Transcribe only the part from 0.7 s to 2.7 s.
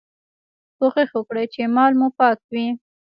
کوښښ وکړئ چي مال مو پاک وي.